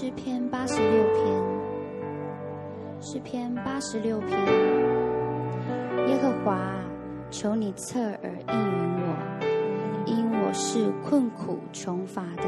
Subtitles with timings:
[0.00, 1.42] 诗篇八十六篇，
[3.02, 4.30] 诗篇八十六篇。
[6.08, 6.58] 耶和华，
[7.30, 12.44] 求你侧耳应允我，因我是困苦穷乏的。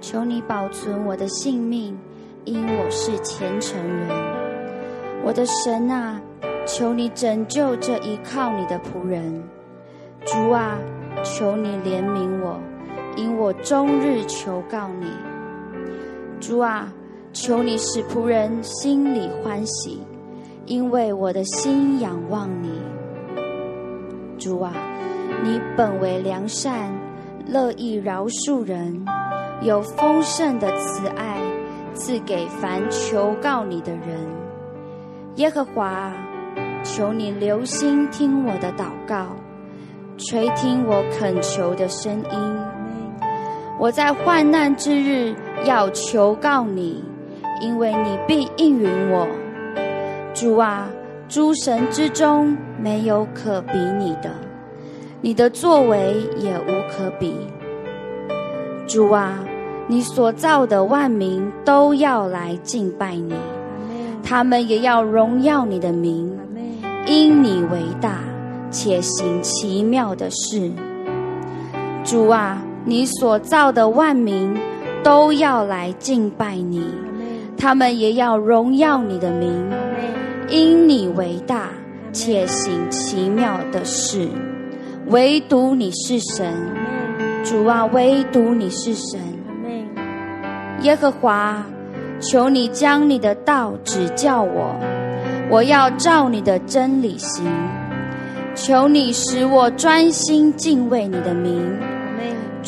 [0.00, 1.98] 求你保存我的性命，
[2.46, 4.08] 因我是虔诚人。
[5.22, 6.18] 我的神啊，
[6.66, 9.42] 求你拯救这依靠你的仆人。
[10.24, 10.78] 主啊，
[11.22, 12.58] 求你怜悯我，
[13.18, 15.08] 因我终日求告你。
[16.40, 16.92] 主啊，
[17.32, 20.00] 求你使仆人心里欢喜，
[20.66, 22.70] 因为我的心仰望你。
[24.38, 24.72] 主啊，
[25.42, 26.92] 你本为良善，
[27.46, 29.04] 乐意饶恕人，
[29.62, 31.40] 有丰盛的慈爱
[31.92, 34.26] 赐给凡求告你的人。
[35.36, 36.12] 耶和华，
[36.84, 39.26] 求你留心听我的祷告，
[40.16, 42.67] 垂听我恳求的声音。
[43.78, 45.34] 我在患难之日。
[45.64, 47.02] 要求告你，
[47.60, 49.26] 因为你必应允我。
[50.32, 50.88] 主啊，
[51.28, 54.30] 诸神之中没有可比你的，
[55.20, 57.34] 你的作为也无可比。
[58.86, 59.40] 主啊，
[59.88, 63.34] 你所造的万民都要来敬拜你，
[64.22, 66.38] 他们也要荣耀你的名，
[67.04, 68.20] 因你为大，
[68.70, 70.70] 且行奇妙的事。
[72.04, 74.56] 主啊，你所造的万民。
[75.04, 76.84] 都要来敬拜你，
[77.56, 79.70] 他们也要荣耀你的名，
[80.50, 81.68] 因你为大，
[82.12, 84.28] 且行奇妙的事。
[85.06, 86.52] 唯独你是神，
[87.44, 89.20] 主啊，唯独你是神。
[90.82, 91.64] 耶和华，
[92.20, 94.74] 求你将你的道指教我，
[95.48, 97.46] 我要照你的真理行。
[98.56, 101.62] 求你使我专心敬畏你的名，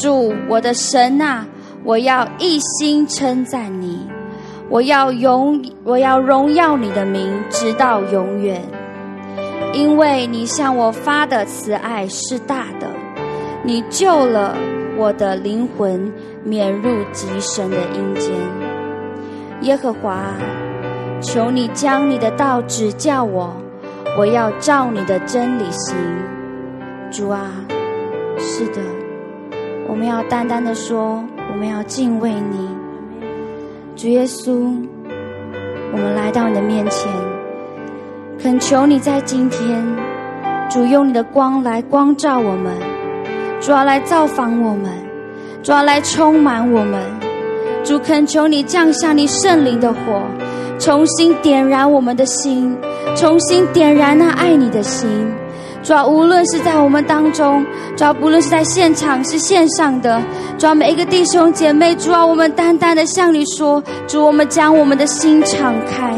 [0.01, 1.47] 主我的神啊。
[1.83, 4.07] 我要一心称赞你，
[4.69, 8.63] 我要荣我要荣耀你的名，直到永远。
[9.73, 12.87] 因为你向我发的慈爱是大的，
[13.63, 14.55] 你救了
[14.99, 16.13] 我的灵魂，
[16.45, 18.31] 免入极深的阴间。
[19.63, 20.35] 耶和华，
[21.23, 23.57] 求你将你的道指教我，
[24.19, 25.97] 我要照你的真理行。
[27.11, 27.51] 主啊，
[28.39, 28.83] 是的，
[29.91, 31.23] 我们要单单的说。
[31.53, 32.71] 我们要敬畏你，
[33.97, 34.73] 主耶稣。
[35.93, 37.13] 我们来到你的面前，
[38.39, 39.85] 恳求你在今天，
[40.71, 42.73] 主用你的光来光照我们，
[43.61, 44.93] 主要来造访我们，
[45.61, 47.03] 主要来充满我们。
[47.83, 50.23] 主恳求你降下你圣灵的火，
[50.79, 52.79] 重新点燃我们的心，
[53.17, 55.09] 重新点燃那爱你的心。
[55.83, 57.65] 主要无论是在我们当中，
[57.97, 60.21] 主要不论是在现场是线上的，
[60.59, 66.15] 主要每一个弟兄姐妹，主要我们单单的向你说，主我们将我们的心敞开，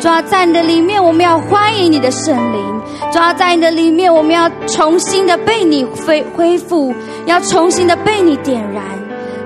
[0.00, 6.92] 主要在你的里面，我们要欢迎你的圣灵，主要在你的里面，我们要重新的被你恢恢复，
[7.26, 8.82] 要重新的被你点燃，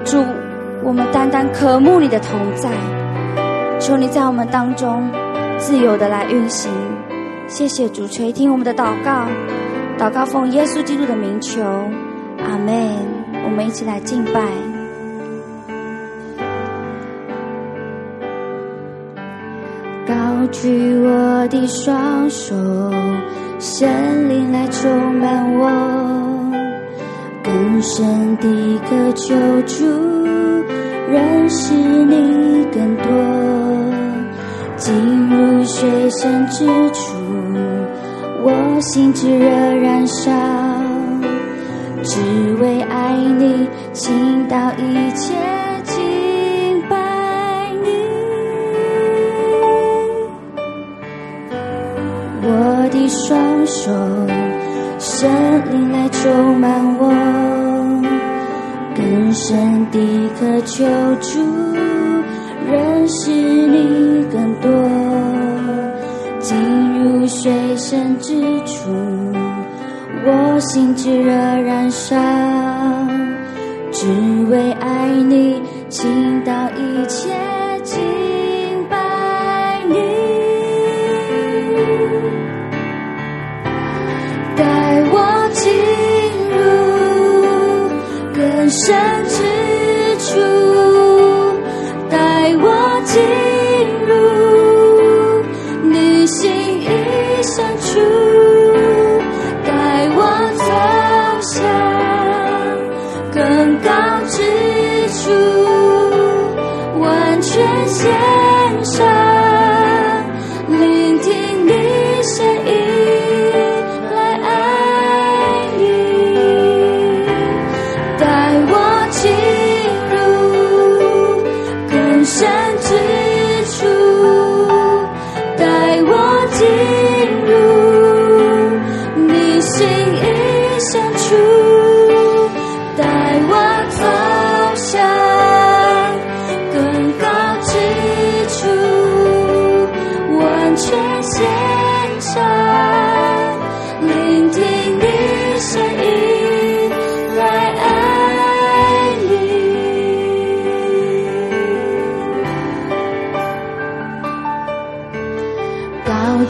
[0.04, 0.24] 主，
[0.82, 2.70] 我们单单渴慕你的同在，
[3.78, 5.06] 求你在我们当中
[5.58, 6.70] 自由的来运行。
[7.50, 9.26] 谢谢主垂听我们的祷告，
[9.98, 11.60] 祷告奉耶稣基督的名求，
[12.38, 12.96] 阿门。
[13.44, 14.40] 我们一起来敬拜，
[20.06, 22.54] 高举我的双手，
[23.58, 25.68] 神灵来充满我，
[27.42, 29.34] 更深的渴求
[29.66, 29.84] 主，
[31.10, 33.10] 认识你更多，
[34.76, 34.94] 进
[35.28, 35.39] 入
[35.80, 37.14] 水深之处。
[38.44, 40.30] 我心炙热燃烧，
[42.02, 42.20] 只
[42.60, 45.32] 为爱你，倾倒一切
[45.84, 47.88] 敬拜你。
[52.42, 53.90] 我的双手，
[54.98, 55.30] 神
[55.70, 57.08] 灵来充满我，
[58.94, 59.98] 更深的
[60.38, 60.84] 渴求
[61.22, 61.38] 主，
[62.70, 64.99] 认识你更多。
[67.42, 68.34] 水深之
[68.66, 68.90] 处，
[70.26, 72.14] 我心炙热燃烧，
[73.90, 74.06] 只
[74.50, 77.49] 为爱你，倾倒一切。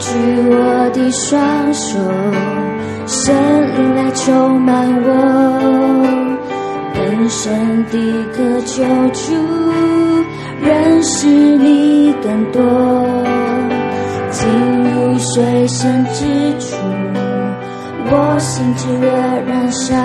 [0.01, 0.09] 举
[0.49, 1.99] 我的双手，
[3.05, 3.33] 神
[3.75, 5.07] 灵来充满我，
[6.95, 7.93] 更深的
[8.33, 8.83] 渴求
[9.13, 9.35] 主，
[10.59, 12.59] 认识你更多，
[14.31, 14.49] 进
[14.91, 16.25] 入水深之
[16.57, 16.75] 处，
[18.09, 19.07] 我心炙热
[19.47, 19.95] 燃烧，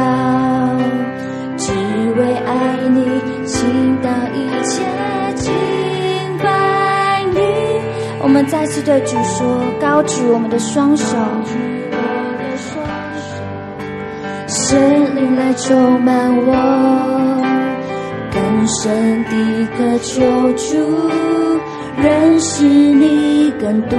[8.37, 9.47] 们再次对主说：
[9.81, 11.17] 高举我们的双手，
[14.47, 16.53] 神灵来充满我，
[18.31, 20.21] 更深的渴求
[20.53, 21.11] 主，
[21.97, 23.99] 认识你更多，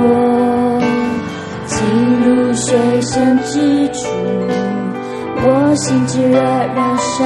[1.66, 1.80] 进
[2.24, 4.08] 入水深之处，
[5.42, 7.26] 我心炙热燃烧，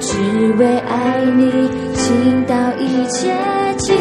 [0.00, 0.16] 只
[0.54, 3.30] 为爱你倾倒一切
[3.76, 3.94] 情。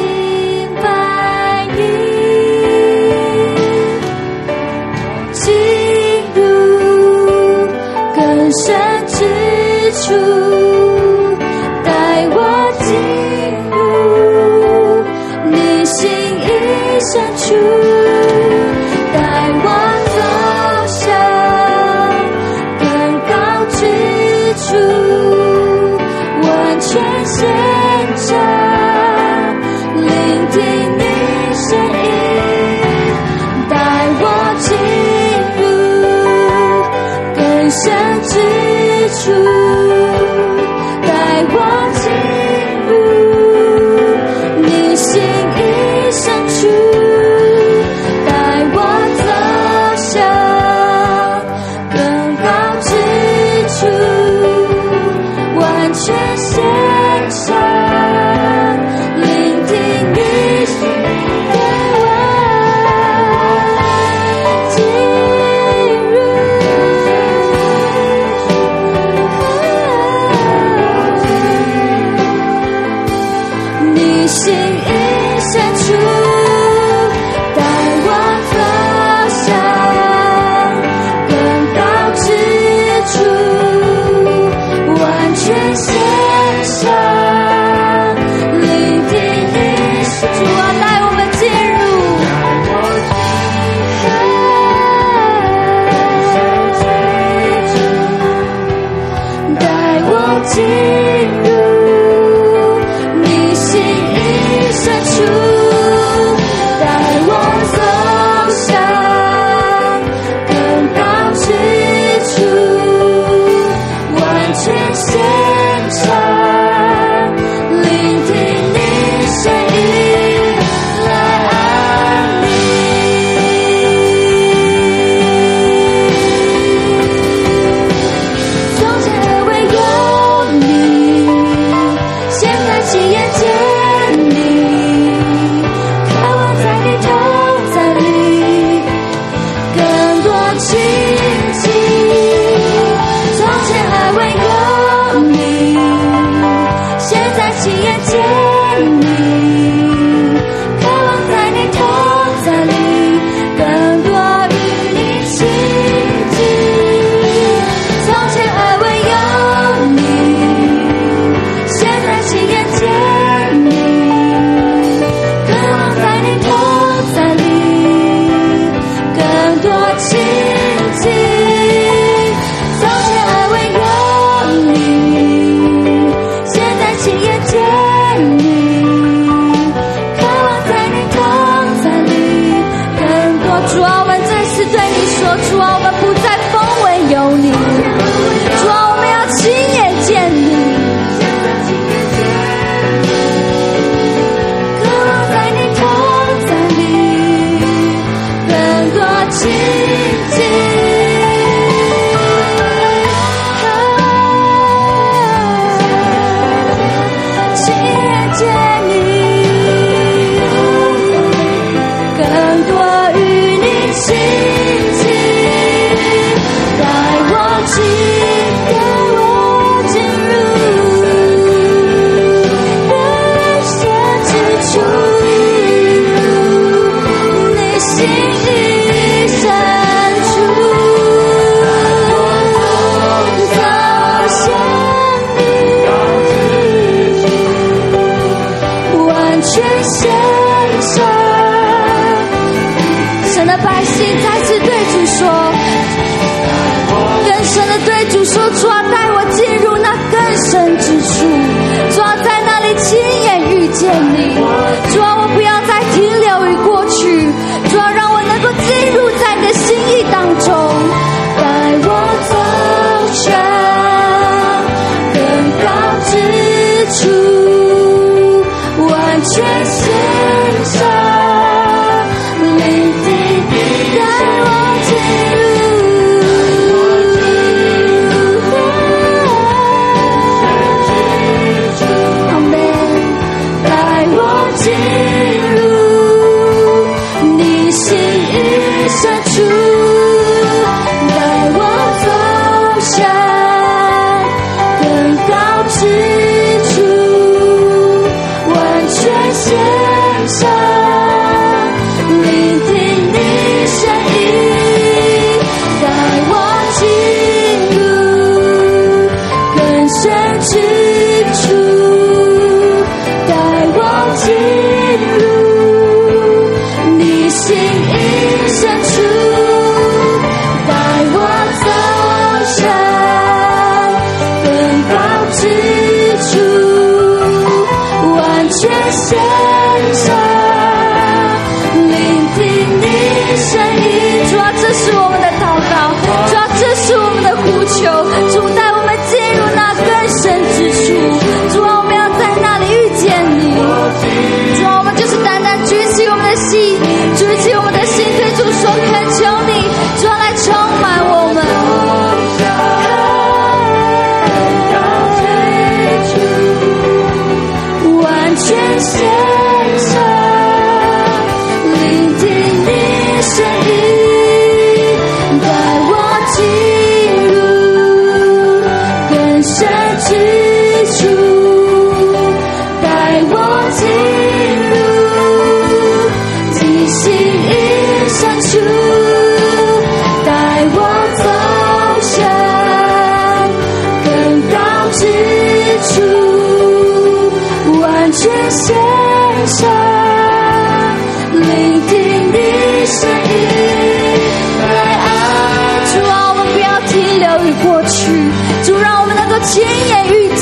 [398.64, 400.33] 就让我们能够亲眼遇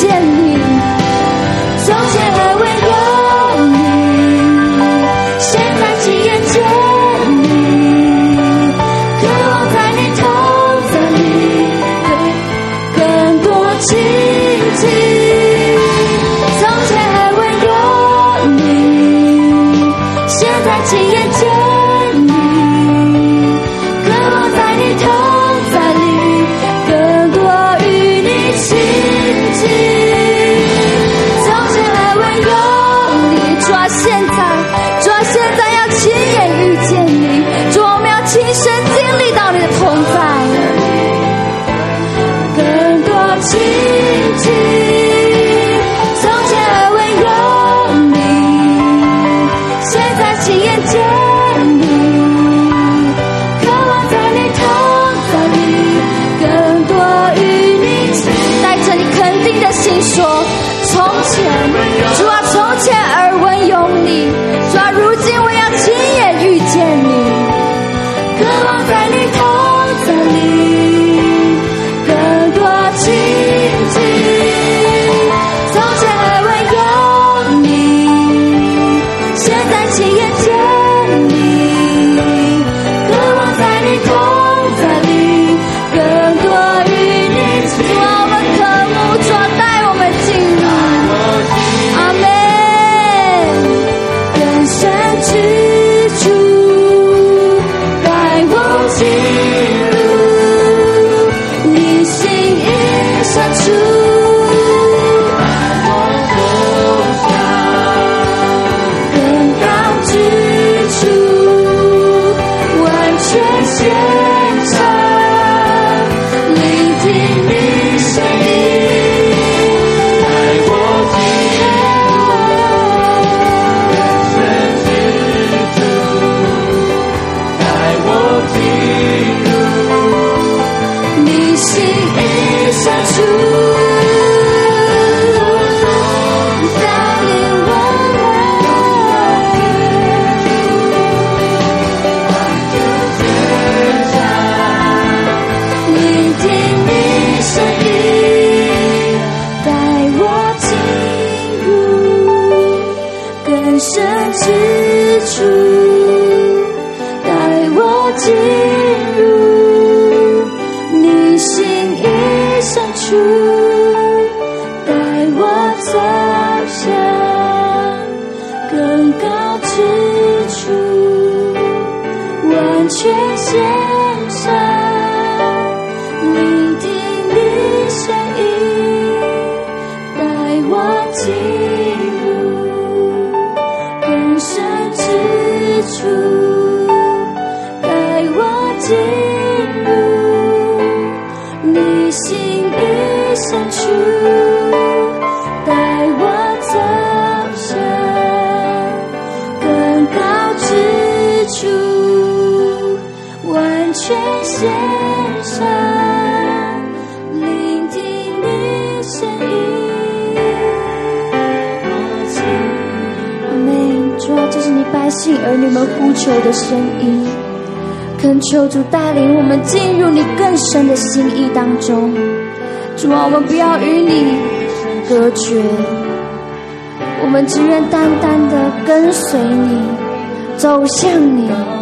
[230.62, 231.81] 走向你。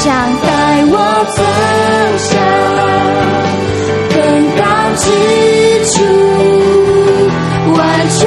[0.00, 0.06] 想
[0.40, 0.46] 带
[0.86, 0.94] 我
[1.34, 1.42] 走
[2.18, 2.30] 向
[4.14, 4.16] 更
[4.56, 4.62] 高
[4.96, 5.04] 之
[5.90, 5.96] 处，
[7.72, 7.76] 完
[8.10, 8.18] 全。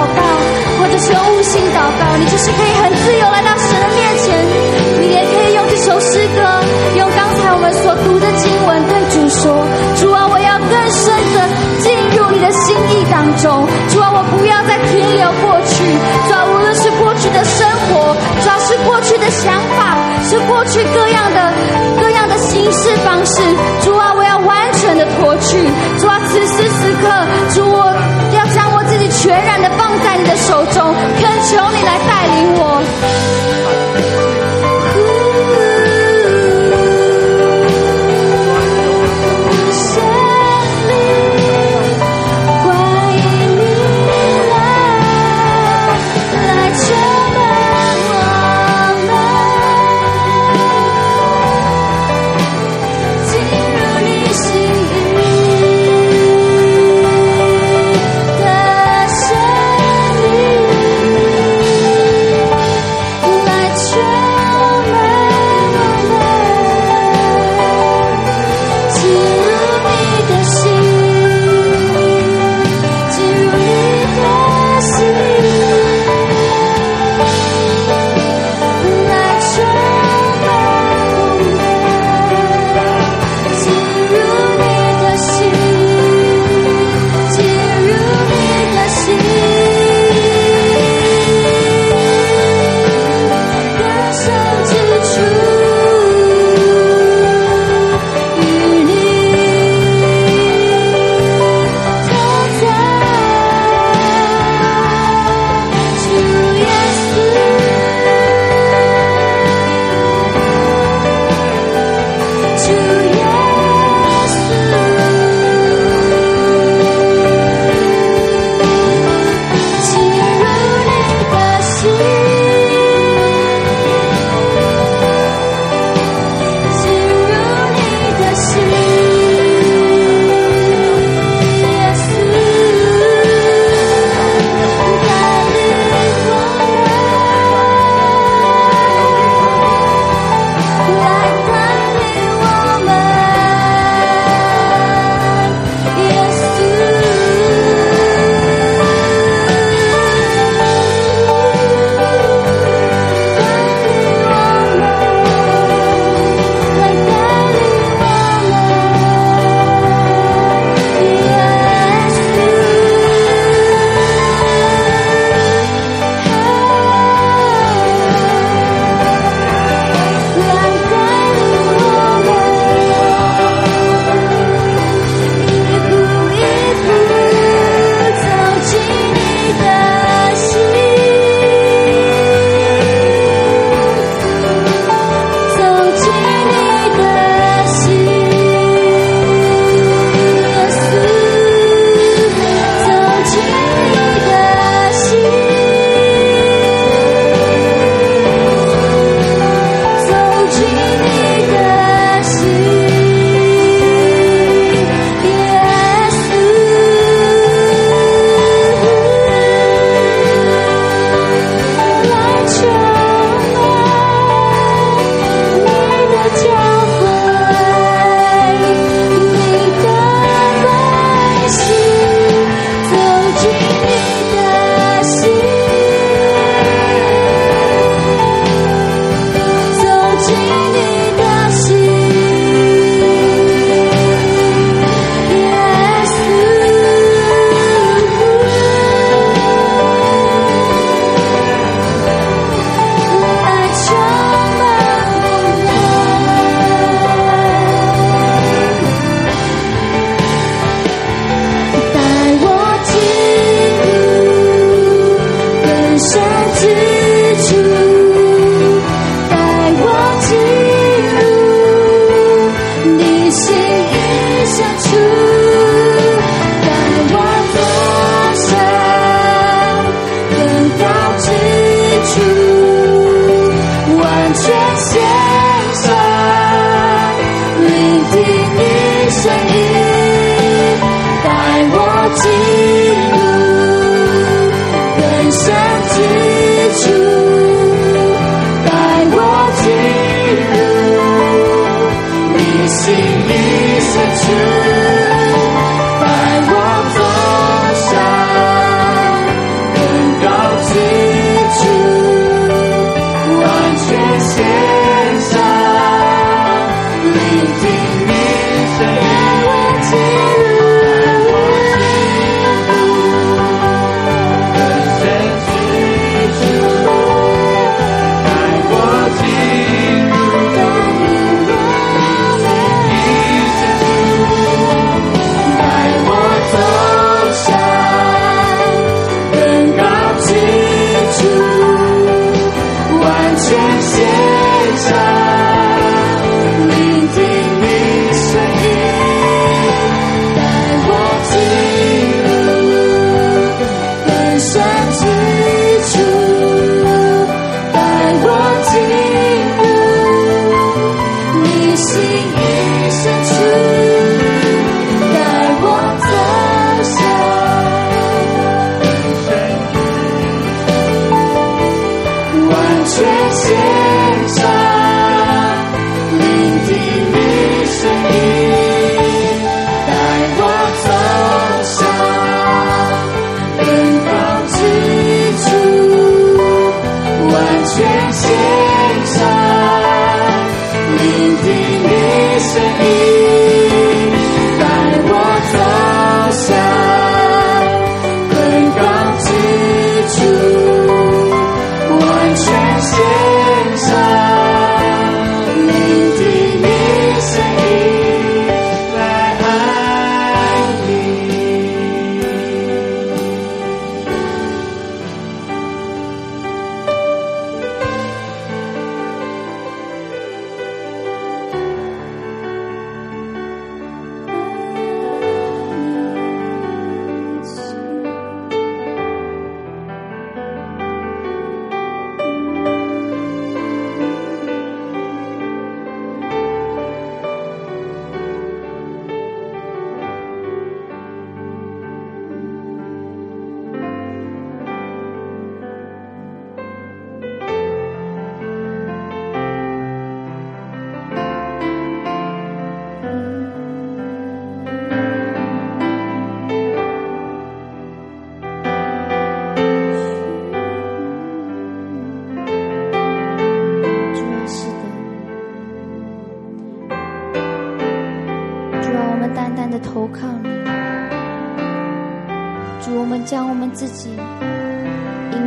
[0.00, 0.22] 祷告，
[0.80, 4.32] 或者是用悟性祷告，你就是可以很自由来到神的面前。
[5.00, 6.40] 你也可以用这首诗歌，
[6.96, 9.52] 用刚才我们所读的经文对主说
[10.00, 11.36] ：“主啊，我要更深的
[11.84, 13.68] 进入你的心意当中。
[13.92, 15.84] 主啊，我不要再停留过去。
[16.28, 21.52] 主啊，无论是过去的生活，主要、啊、是过去的想法，是过去各样的
[22.00, 23.42] 各样的行事方式。
[23.84, 25.60] 主啊，我要完全的脱去。
[26.00, 27.04] 主啊，此时此刻，
[27.52, 28.00] 主我、啊。”
[29.20, 34.09] 全然的放在你的手中恳求你来带领我。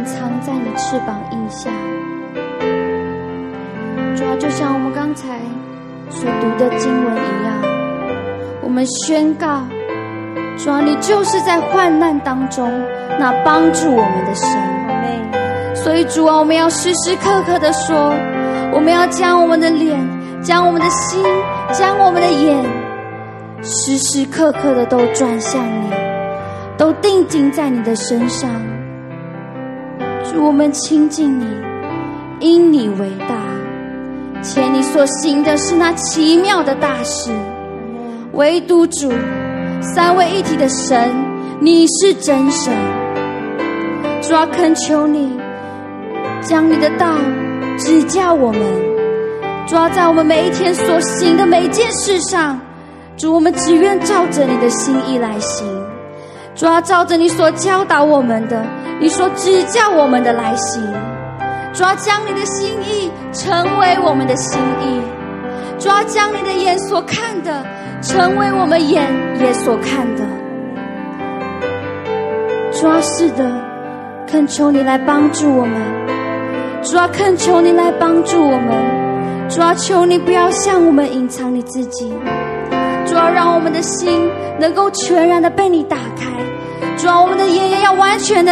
[0.06, 1.70] 藏在你翅膀印下。
[4.16, 5.40] 主要就像我们刚才
[6.10, 7.62] 所读的经文一样
[8.62, 9.64] 我们宣告
[10.58, 12.70] 主要你就是在患难当中
[13.20, 14.84] 那帮助我们的神。
[15.76, 18.14] 所以主啊我们要时时刻刻的说
[18.72, 20.00] 我们要将我们的脸
[20.42, 21.22] 将我们的心
[21.74, 22.64] 将我们的眼
[23.64, 25.90] 时时刻刻的都转向你
[26.78, 28.50] 都定睛在你的身上。
[30.34, 31.46] 主，我们亲近你，
[32.40, 33.36] 因你为大，
[34.42, 37.30] 且你所行的是那奇妙的大事，
[38.32, 39.12] 唯独主
[39.80, 41.12] 三位一体的神。
[41.62, 42.74] 你是真神，
[44.22, 45.32] 主啊，恳求你
[46.42, 47.16] 将你的道
[47.78, 48.62] 指教我们，
[49.68, 52.60] 主啊，在我们每一天所行的每件事上，
[53.16, 55.66] 主，我们只愿照着你的心意来行，
[56.56, 58.64] 主要，照着你所教导我们的，
[59.00, 60.82] 你所指教我们的来行，
[61.74, 65.02] 主要，将你的心意成为我们的心意，
[65.80, 67.66] 主要，将你的眼所看的
[68.02, 70.22] 成为我们眼也所看的。
[72.72, 73.52] 主啊，是的，
[74.28, 75.82] 恳求你来帮助我们。
[76.84, 79.50] 主啊，恳求你来帮助我们。
[79.50, 82.14] 主啊，求你不要向我们隐藏你自己。
[83.30, 86.28] 主，让我们的心能够全然的被你打开。
[86.98, 88.52] 主啊，我们的眼也要完全的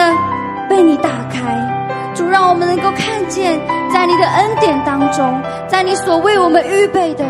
[0.69, 1.39] 被你打开。
[2.15, 3.60] 主，让我们能够看见，
[3.93, 7.25] 在你的恩典当中，在你所为我们预备的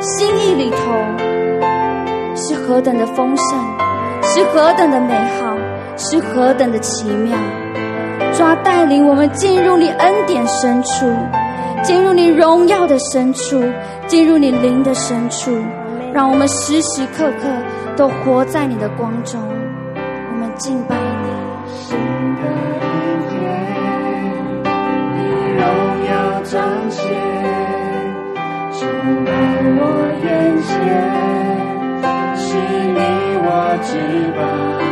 [0.00, 0.76] 心意里头，
[2.36, 3.58] 是何等的丰盛，
[4.22, 5.56] 是何等的美好。
[6.02, 7.36] 是何等的奇妙！
[8.32, 11.04] 主啊，带领我们进入你恩典深处，
[11.82, 13.62] 进入你荣耀的深处，
[14.06, 15.50] 进入你灵的深处，
[16.12, 17.48] 让我们时时刻刻
[17.96, 19.40] 都活在你的光中。
[19.94, 21.30] 我们敬拜你。
[21.72, 22.42] 新的
[22.82, 22.84] 一
[23.30, 23.38] 天，
[25.14, 25.18] 你
[25.56, 25.62] 荣
[26.08, 26.10] 耀
[26.42, 26.50] 彰
[26.90, 26.98] 显，
[28.72, 28.78] 充
[29.24, 29.28] 满
[29.78, 29.82] 我
[30.24, 30.26] 眼
[30.66, 30.70] 前，
[32.36, 32.98] 是你
[33.42, 33.48] 我
[33.82, 33.88] 至
[34.36, 34.89] 宝。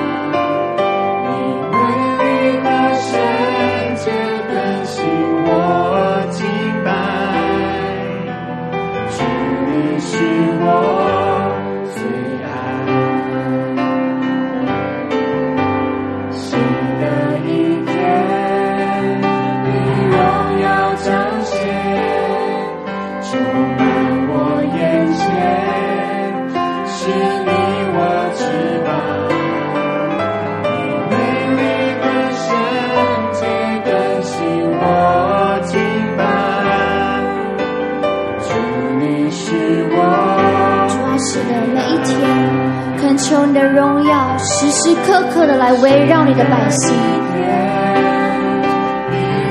[44.88, 46.96] 时时刻刻的来围绕你的百姓，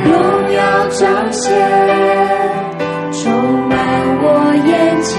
[0.04, 0.12] 荣
[0.52, 1.54] 耀彰显，
[3.12, 3.32] 充
[3.69, 3.78] 满
[4.23, 4.26] 我
[4.65, 4.73] 眼
[5.04, 5.15] 前，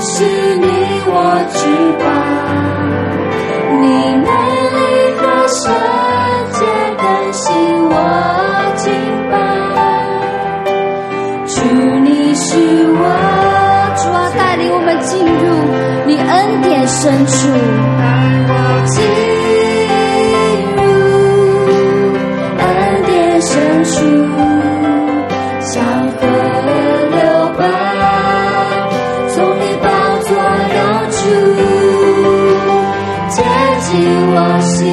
[0.00, 0.24] 是
[0.56, 0.64] 你
[1.04, 1.12] 我
[1.52, 1.58] 至
[2.00, 2.04] 宝，
[3.76, 3.84] 你
[4.24, 4.26] 美
[4.72, 4.78] 丽
[5.18, 5.60] 和圣
[6.52, 6.58] 洁
[6.96, 7.44] 更新
[7.90, 7.92] 我
[8.76, 8.84] 敬
[9.30, 9.34] 拜，
[11.46, 11.54] 主
[12.00, 12.56] 你是
[12.88, 13.00] 我，
[13.96, 15.36] 主啊带领我们进入。
[16.06, 17.36] 你恩典深处，
[18.86, 19.02] 进
[20.76, 20.78] 入
[22.58, 22.62] 恩
[23.04, 23.94] 典深处，
[25.60, 25.74] 像
[26.12, 26.20] 河
[27.10, 27.16] 流
[27.58, 27.60] 奔，
[29.34, 29.84] 从你宝
[30.22, 30.28] 座
[30.70, 30.74] 流
[31.10, 31.18] 出，
[33.30, 33.36] 接
[33.80, 33.90] 近
[34.30, 34.84] 我心，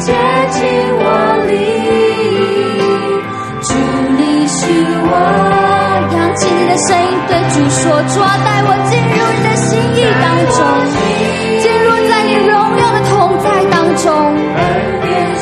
[0.00, 0.06] 接
[0.50, 0.56] 近
[0.98, 1.02] 我
[1.46, 1.50] 灵，
[3.62, 3.68] 主
[4.18, 4.58] 你是
[5.08, 5.10] 我，
[6.14, 10.56] 扬起你的声音对主说，主啊，带我进入你的心意当中。
[13.96, 14.36] 中，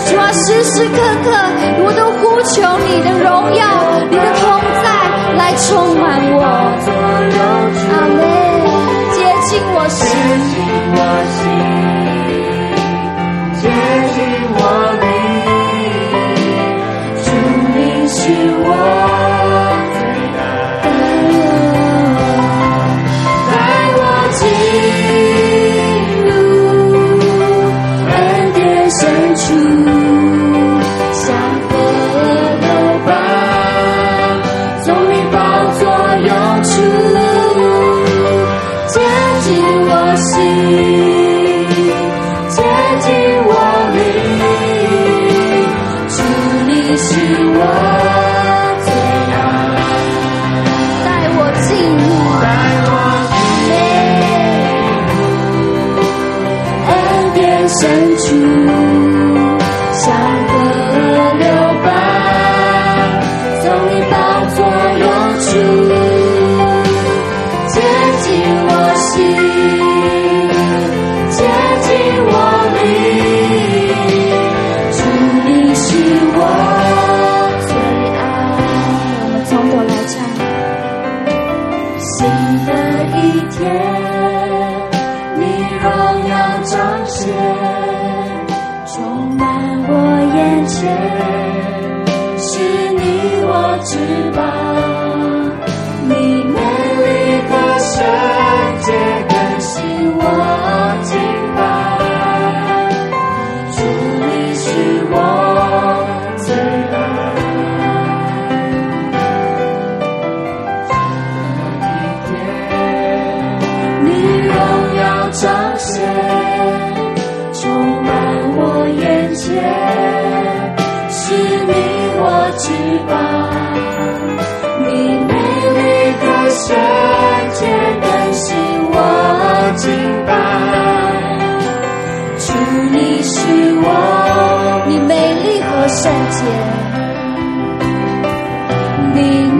[0.07, 0.35] 主啊带我。
[0.35, 1.31] 时时刻刻，
[1.79, 2.55] 我都呼求
[2.87, 3.63] 你的荣耀，
[4.11, 4.43] 你的同
[4.83, 4.87] 在
[5.37, 6.43] 来充满我。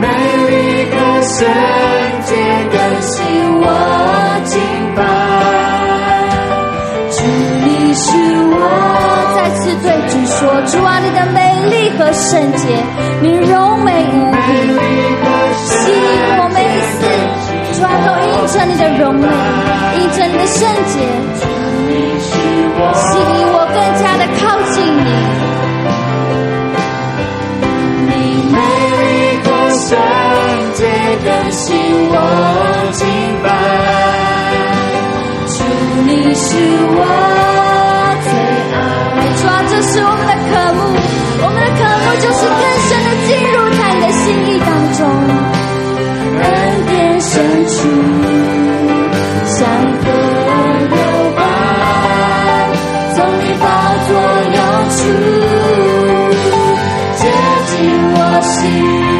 [0.05, 0.11] 美
[0.49, 0.53] 丽
[0.91, 1.37] 的圣
[2.25, 2.29] 洁
[2.71, 3.15] 更新
[3.59, 3.63] 我
[4.45, 4.53] 敬
[4.95, 4.99] 拜。
[7.11, 7.17] 主，
[7.65, 8.05] 你是
[8.51, 8.53] 我
[9.35, 10.37] 再次对主说：
[10.67, 11.37] 主啊，你的美
[11.69, 12.63] 丽和圣洁，
[13.21, 14.37] 你柔美无比，
[15.65, 15.97] 吸引
[16.37, 16.97] 我每一次，
[17.73, 19.25] 主啊，都印证你的荣美，
[19.97, 20.95] 印证你的圣洁，
[22.93, 24.41] 吸引我更加的靠
[24.71, 25.34] 近你。
[31.23, 31.75] 更新
[32.09, 32.13] 我
[32.93, 32.99] 崇
[33.43, 33.47] 拜。
[35.47, 35.55] 主
[36.05, 36.45] 你是
[36.91, 36.99] 我
[38.23, 38.29] 最
[38.73, 38.77] 爱。
[39.45, 40.79] 啊这是我们的科目
[41.41, 44.99] 我们的科目就是更深的进入在你的心意当中。
[46.41, 46.45] 恩
[46.87, 47.31] 典深
[47.67, 47.77] 处
[53.15, 53.43] 从你
[54.89, 54.97] 出
[57.15, 57.21] 接
[57.67, 57.73] 近
[58.13, 59.14] 我心。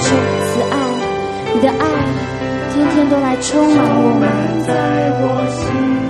[0.00, 0.74] 主慈爱，
[1.54, 1.84] 你的爱
[2.72, 4.24] 天天都来充满我们。
[4.66, 4.72] 在
[5.20, 6.09] 我心。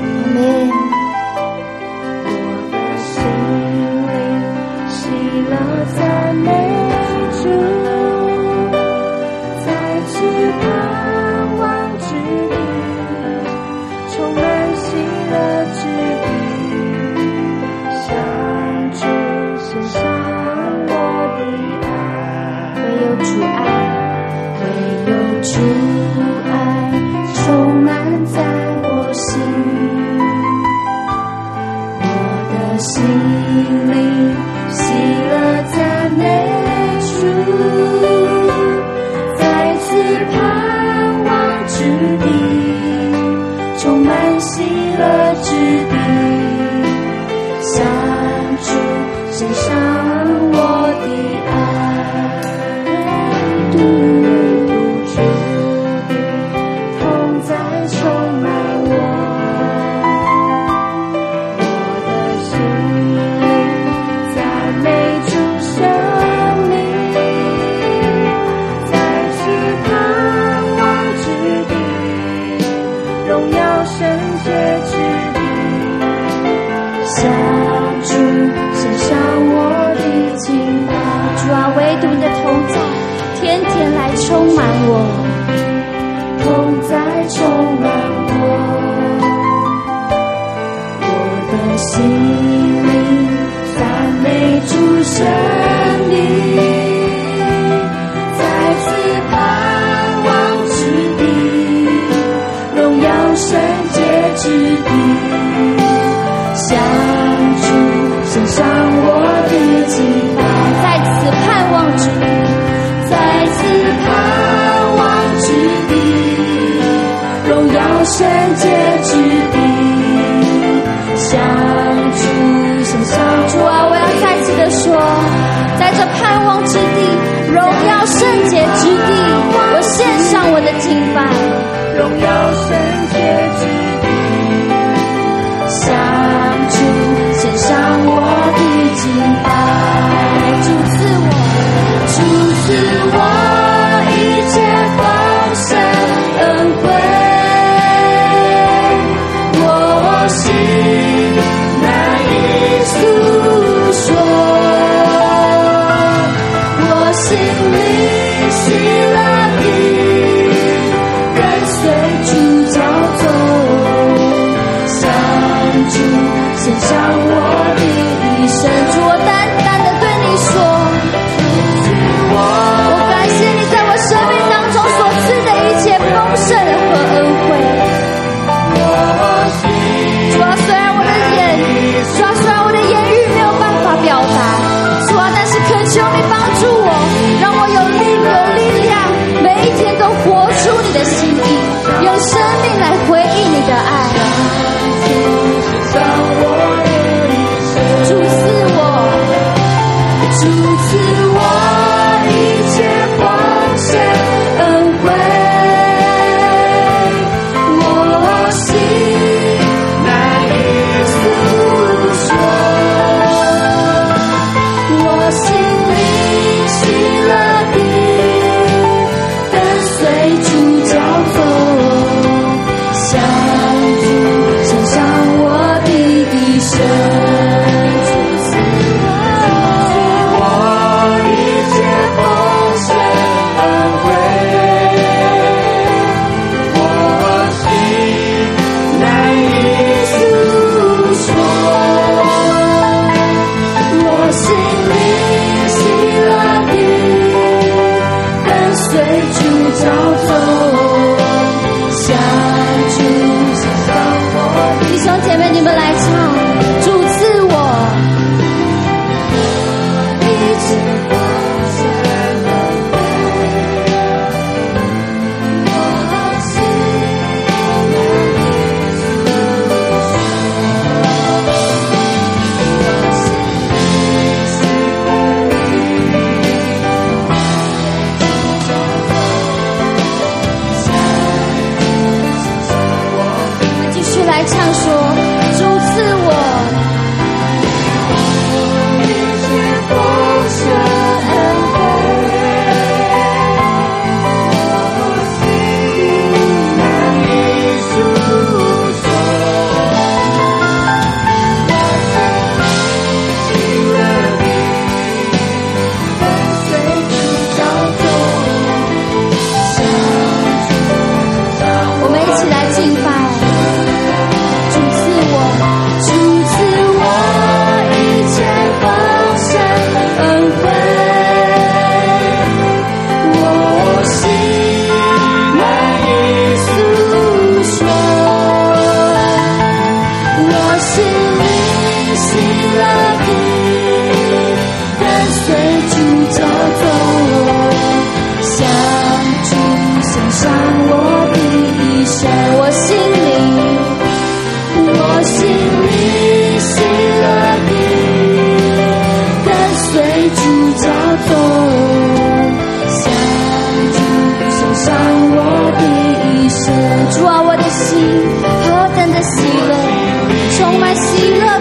[128.07, 129.11] 圣洁之地
[129.53, 132.99] 我献上我的敬拜。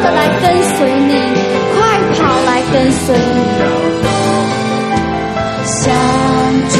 [0.01, 0.77] 的来跟随
[1.07, 1.13] 你，
[1.73, 1.77] 快
[2.15, 3.39] 跑来跟随你。
[5.65, 5.93] 向
[6.69, 6.75] 主，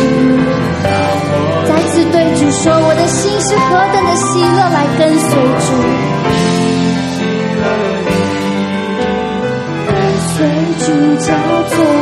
[1.68, 5.30] 再次对主说，我的心是何等的喜乐，来跟随
[5.66, 5.68] 主。
[9.88, 9.92] 跟
[10.28, 10.36] 随
[10.86, 11.28] 主叫
[11.76, 11.99] 做。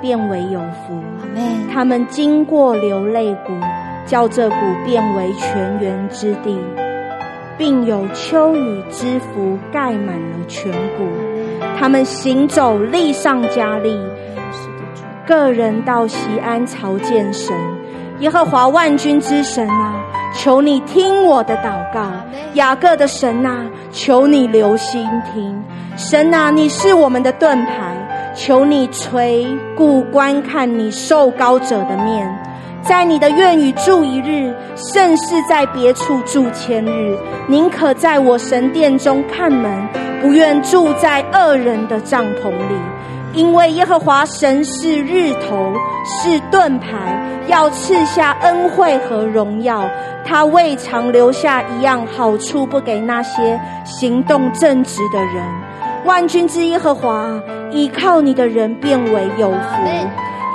[0.00, 1.02] 变为有福，
[1.72, 3.52] 他们经过流泪谷，
[4.06, 6.58] 叫这谷变为泉源之地，
[7.58, 11.06] 并有秋雨之福盖满了全谷。
[11.78, 13.98] 他们行走，力上加力。
[15.26, 17.54] 个人到西安朝见神，
[18.20, 20.00] 耶和华万军之神啊，
[20.34, 22.10] 求你听我的祷告。
[22.54, 25.62] 雅各的神啊，求你留心听。
[25.96, 27.96] 神啊，你是我们的盾牌。
[28.34, 32.38] 求你垂顾观看你受高者的面，
[32.82, 37.16] 在你的院宇住一日，甚是在别处住千日。
[37.48, 39.88] 宁可在我神殿中看门，
[40.20, 42.74] 不愿住在恶人的帐篷里。
[43.32, 45.72] 因为耶和华神是日头，
[46.04, 49.88] 是盾牌，要赐下恩惠和荣耀。
[50.26, 55.42] 他未尝留下一样好处不给那些行动正直的人。
[56.06, 57.28] 万军之耶和华，
[57.72, 59.58] 依靠你的人变为有福。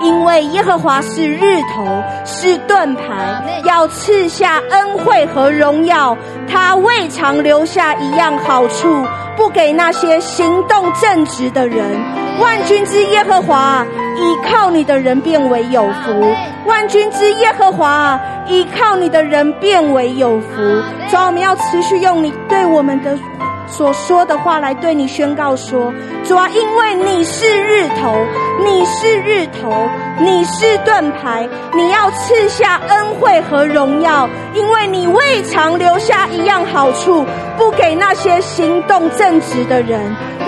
[0.02, 1.86] 因为耶和华是日头，
[2.26, 6.18] 是盾牌，要赐下恩惠和荣耀。
[6.48, 11.86] 他未尝留下一样好处不给那些行动正直的人。
[12.40, 13.86] 万军之耶和华，
[14.16, 16.34] 依靠你的人变为有福。
[16.66, 20.62] 万军之耶和华，依靠你的人变为有福。
[21.10, 23.16] 主，我们要持续用你对我们的。
[23.72, 25.92] 所说的话来对你宣告说：
[26.24, 28.14] 主啊，因为你是日头，
[28.64, 37.26] 你是日头，你是盾牌，你要赐下恩惠和荣耀，因为你未尝留下一样好处
[37.58, 40.00] 不给那些行动正直的人。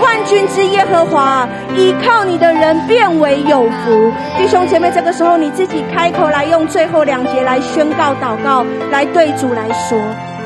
[0.02, 4.12] 万军之耶和华，依靠你的人变为有福。
[4.38, 9.98] 弟兄姐妹，这个时候你自己开口来，用最后两节来宣告祷告，来对主来说。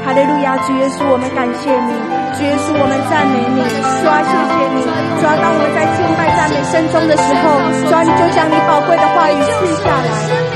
[0.08, 1.92] 哈利路亚，主耶稣，我们感谢你，
[2.32, 4.80] 主耶稣，我们赞美你，主啊，谢谢你，
[5.20, 10.08] 主啊，当我们在敬拜赞美声中的时候，主啊，你就将你宝贵的话语赐下来，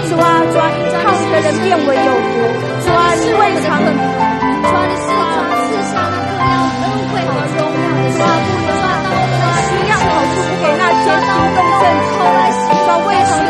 [0.07, 2.47] 主啊，主啊，依靠你的人变为有福，
[2.79, 11.83] 主啊，你未尝，主啊，你是主赐下那各样恩惠和荣耀的主啊，主啊，当我们一样好处不给那些行动正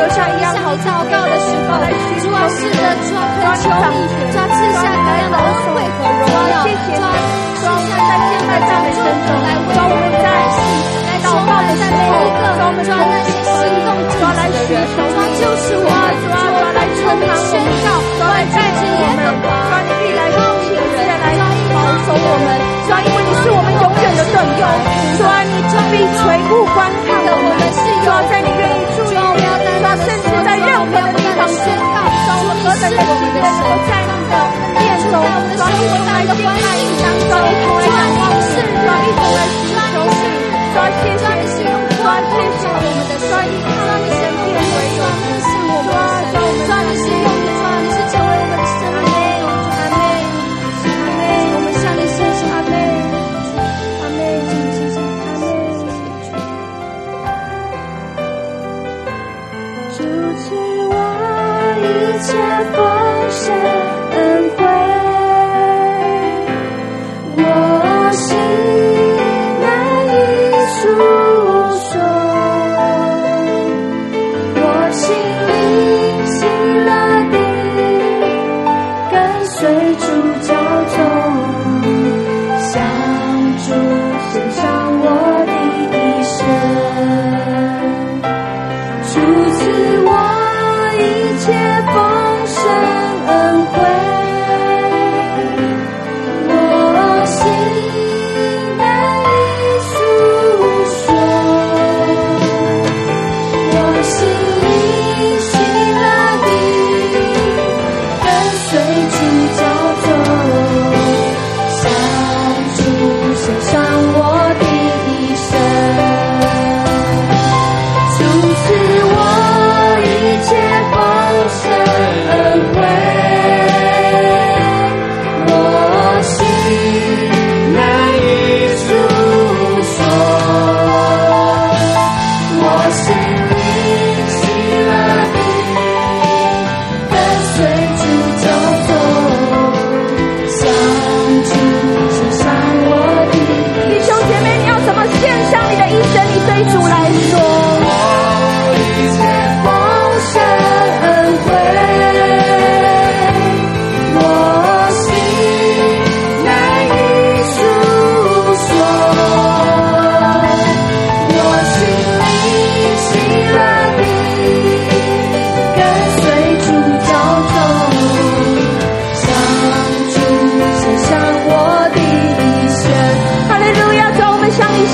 [0.02, 4.02] 留下一样好祷告的时候，主啊，是的，抓啊，恳求你，
[4.34, 7.06] 主啊，赐下各样的恩惠和荣耀，谢谢现，
[7.62, 8.02] 主啊，我
[8.50, 10.26] 在赞美神中来我们在
[11.06, 12.02] 来祷告的时候，
[12.42, 14.18] 抓啊，我们在些心动之
[14.58, 14.82] 前，
[15.70, 21.30] 主啊，主啊，主啊，来充满宣告，主啊，来带着耶和，主啊，你必来高请人，来
[21.70, 27.54] 保守我们，主啊，因为你是我们永远的拯救，主啊，你垂顾观看我们，
[28.02, 28.82] 主，在你愿意。
[29.98, 31.98] 甚至在任何的地方宣告，
[32.32, 34.34] 我们何等的喜悦，能够在你的
[34.80, 35.14] 面中，
[35.58, 36.66] 抓住我们的关爱
[37.02, 43.70] 当中，抓一仰望你，抓一种来寻求你，抓谢谢你，抓谢谢我们的抓依靠
[44.00, 45.04] 你，神变为有，
[45.42, 47.31] 是我们的神，抓你。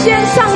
[0.08, 0.47] 先上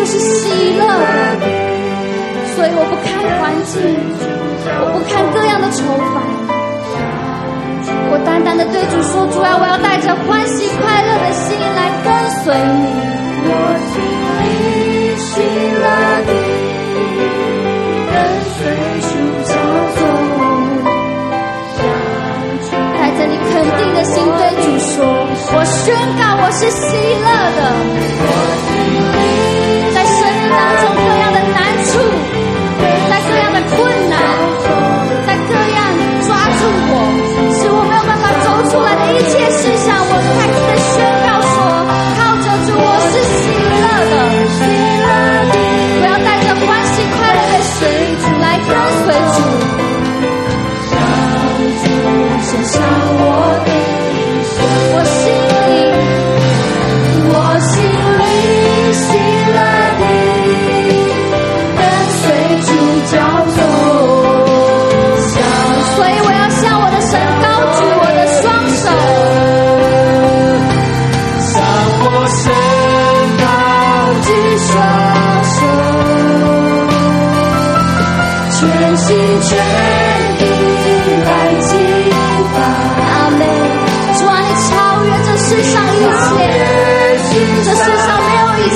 [0.00, 1.44] 就是喜乐的，
[2.56, 3.76] 所以我不看环境，
[4.80, 6.24] 我不看各样的愁烦，
[8.08, 12.08] 我单单的对主说：主啊，我要带着欢喜快乐的心来跟
[12.40, 12.96] 随你。
[13.44, 13.52] 我
[13.92, 14.00] 心
[14.40, 15.36] 里喜
[15.76, 15.84] 乐
[16.24, 16.32] 地
[18.08, 18.16] 跟
[18.56, 18.58] 随
[19.04, 19.12] 主
[19.44, 19.52] 走，
[22.96, 25.04] 带着你肯定的心对主说：
[25.52, 26.88] 我宣告我是喜
[27.20, 27.28] 乐
[27.60, 28.69] 的。
[30.60, 31.58] 在生命当中各样的难
[31.88, 31.90] 处，
[33.08, 33.78] 在各样的困
[34.10, 34.14] 难，
[35.26, 35.80] 在各样
[36.26, 36.28] 抓
[36.60, 36.60] 住
[36.92, 36.92] 我，
[37.56, 41.56] 使我没有办法走出来的一切事上，我再次的宣告说：
[42.16, 44.12] 靠着主，我是喜乐的。
[45.96, 47.78] 我要带着欢喜快乐的心
[48.40, 49.38] 来跟随主。
[52.42, 53.59] 献上我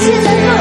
[0.00, 0.53] 谢谢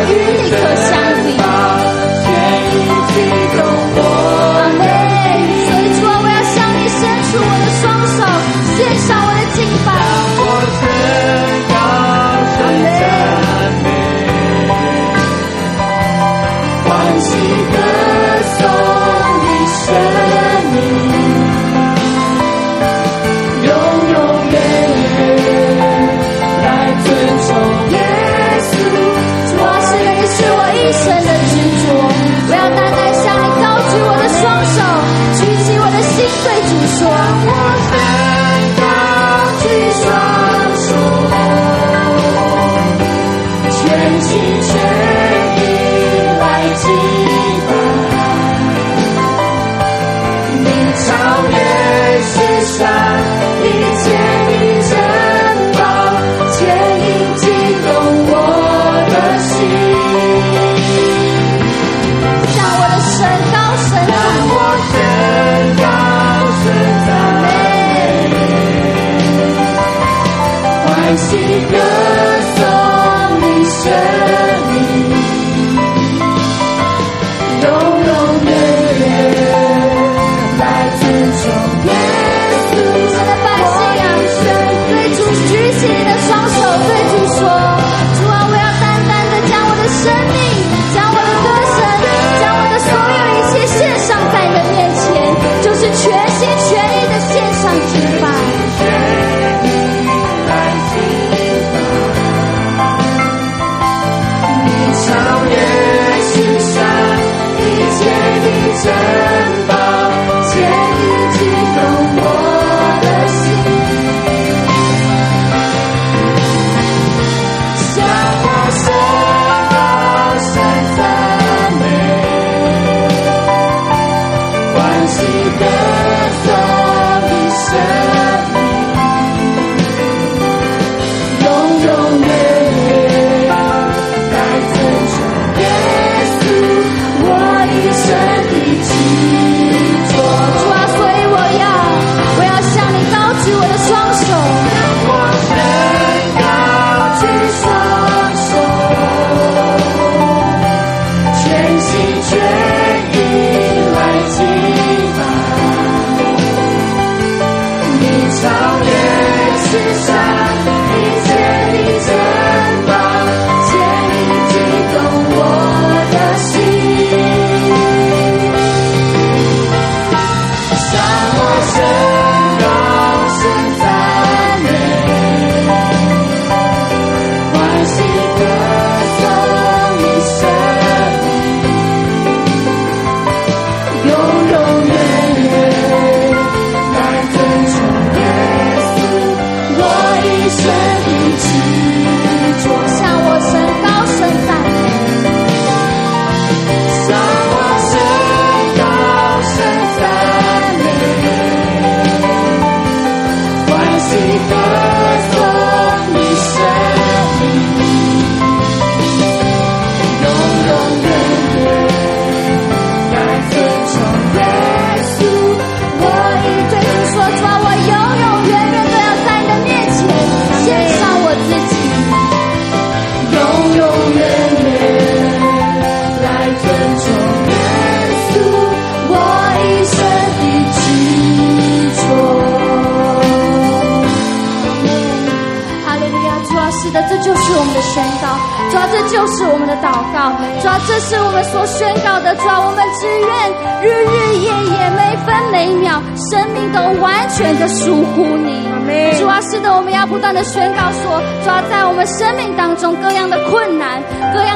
[253.23, 254.03] 样的困难、
[254.33, 254.52] 各样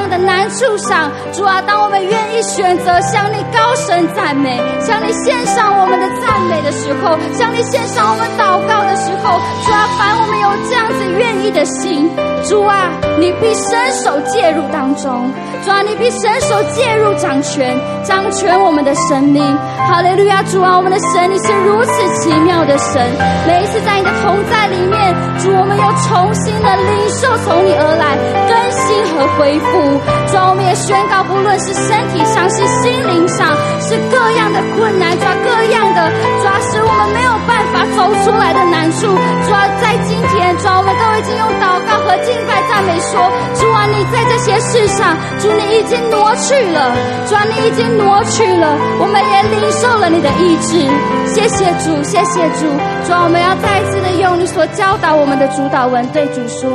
[0.48, 12.10] 的难处上，主啊，当我们愿意选择向你高声赞美，向你献上我们的赞美的时候，向你献上我们祷告的时候，主啊，凡我们有这样子愿意的心，
[12.48, 12.90] 主啊，
[13.20, 15.30] 你必伸手介入当中，
[15.62, 19.44] 主啊，你必伸手介入掌权，掌权我们的生命。
[19.88, 23.04] 哈利路亚，主啊，我们的神，你是如此奇妙的神，
[23.46, 24.08] 每一次在你的。
[24.18, 28.18] 同在里面，主，我们又重新的领受从你而来
[28.50, 29.78] 更新和恢复。
[30.26, 33.48] 主，我们也宣告，不论是身体上，是心灵上，
[33.80, 35.98] 是各样的困难，抓，各样的，
[36.42, 39.48] 抓，使我们没有办法走出来的难处，主，
[39.80, 43.18] 在今天，主，我们都已经用祷告和敬拜赞美说，
[43.54, 46.92] 主啊，你在这些事上，主，你已经挪去了，
[47.26, 50.86] 主，你已经挪去了，我们也领受了你的意志。
[51.26, 52.66] 谢谢主，谢谢主，
[53.06, 54.08] 主，我们要再一次的。
[54.18, 56.68] 用你所教导我们的主导文对主说：“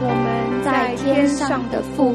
[0.00, 2.14] 我们在天上的父，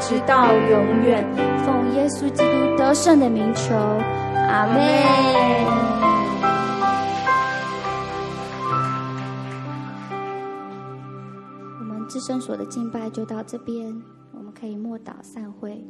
[0.00, 1.24] 直到永远。
[1.64, 4.80] 奉耶稣基督得胜的名求，阿门。
[11.78, 15.84] 我们自身所的敬拜就到这边，我们可以默祷散会。